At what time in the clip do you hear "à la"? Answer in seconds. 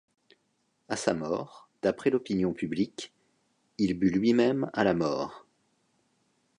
4.73-4.95